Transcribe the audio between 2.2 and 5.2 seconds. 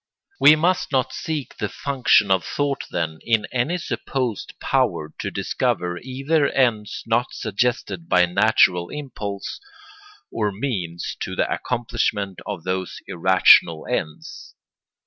of thought, then, in any supposed power